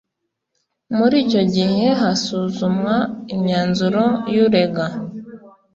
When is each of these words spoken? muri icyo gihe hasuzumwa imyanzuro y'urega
muri 0.97 1.15
icyo 1.25 1.41
gihe 1.55 1.85
hasuzumwa 2.01 2.95
imyanzuro 3.33 4.03
y'urega 4.33 4.85